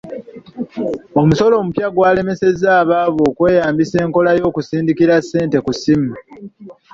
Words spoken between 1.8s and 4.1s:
gwalemesezza abaavu okweyambisa